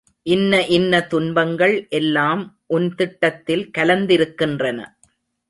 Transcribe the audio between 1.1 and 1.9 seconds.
துன்பங்கள்